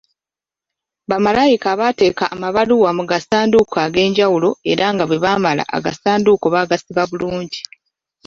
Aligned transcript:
Bamalayika 1.09 1.69
bateeka 1.79 2.23
amabaluwa 2.33 2.89
mu 2.97 3.03
gasanduuko 3.11 3.75
ag’enjawulo 3.85 4.49
era 4.71 4.85
nga 4.93 5.03
bwe 5.09 5.21
bamala 5.25 5.63
agasanduuko 5.77 6.45
bagasiba 6.55 7.03
bulungi. 7.09 7.61